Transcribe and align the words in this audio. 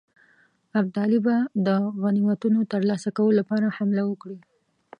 ابدالي 0.79 1.19
به 1.25 1.35
د 1.67 1.67
غنیمتونو 2.03 2.59
ترلاسه 2.73 3.09
کولو 3.17 3.37
لپاره 3.39 3.73
حمله 3.77 4.03
وکړي. 4.07 4.39